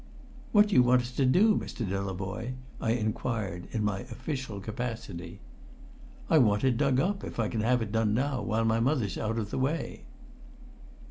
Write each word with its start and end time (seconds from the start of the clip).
"What 0.51 0.69
do 0.69 0.73
you 0.73 0.81
want 0.81 1.03
us 1.03 1.11
to 1.11 1.27
do, 1.27 1.55
Mr. 1.55 1.87
Delavoye?" 1.87 2.53
I 2.81 2.93
inquired 2.93 3.67
in 3.71 3.83
my 3.85 3.99
official 3.99 4.59
capacity. 4.59 5.41
"I 6.27 6.39
want 6.39 6.63
it 6.63 6.75
dug 6.75 6.99
up, 6.99 7.23
if 7.23 7.39
I 7.39 7.47
can 7.49 7.61
have 7.61 7.83
it 7.83 7.91
done 7.91 8.15
now, 8.15 8.41
while 8.41 8.65
my 8.65 8.79
mother's 8.79 9.19
out 9.19 9.37
of 9.37 9.51
the 9.51 9.59
way." 9.59 10.05